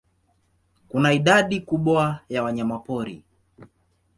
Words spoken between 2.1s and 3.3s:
ya wanyamapori.